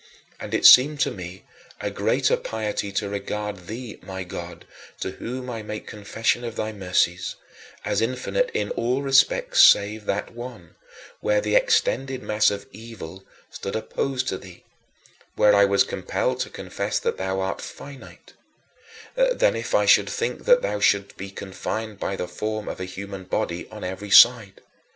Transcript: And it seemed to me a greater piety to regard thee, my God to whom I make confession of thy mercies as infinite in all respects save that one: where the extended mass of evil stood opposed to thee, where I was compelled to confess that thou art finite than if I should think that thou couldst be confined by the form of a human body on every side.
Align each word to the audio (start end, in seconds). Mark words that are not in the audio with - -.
And 0.39 0.55
it 0.55 0.65
seemed 0.65 0.99
to 1.01 1.11
me 1.11 1.43
a 1.79 1.91
greater 1.91 2.35
piety 2.35 2.91
to 2.93 3.07
regard 3.07 3.67
thee, 3.67 3.99
my 4.01 4.23
God 4.23 4.65
to 4.99 5.11
whom 5.11 5.47
I 5.47 5.61
make 5.61 5.85
confession 5.85 6.43
of 6.43 6.55
thy 6.55 6.71
mercies 6.73 7.35
as 7.85 8.01
infinite 8.01 8.49
in 8.55 8.71
all 8.71 9.03
respects 9.03 9.61
save 9.61 10.05
that 10.05 10.33
one: 10.33 10.73
where 11.19 11.39
the 11.39 11.55
extended 11.55 12.23
mass 12.23 12.49
of 12.49 12.65
evil 12.71 13.25
stood 13.51 13.75
opposed 13.75 14.27
to 14.29 14.39
thee, 14.39 14.63
where 15.35 15.53
I 15.53 15.65
was 15.65 15.83
compelled 15.83 16.39
to 16.39 16.49
confess 16.49 16.97
that 16.97 17.17
thou 17.17 17.39
art 17.39 17.61
finite 17.61 18.33
than 19.15 19.55
if 19.55 19.75
I 19.75 19.85
should 19.85 20.09
think 20.09 20.45
that 20.45 20.63
thou 20.63 20.79
couldst 20.79 21.15
be 21.15 21.29
confined 21.29 21.99
by 21.99 22.15
the 22.15 22.27
form 22.27 22.67
of 22.67 22.79
a 22.79 22.85
human 22.85 23.23
body 23.25 23.69
on 23.69 23.83
every 23.83 24.09
side. 24.09 24.61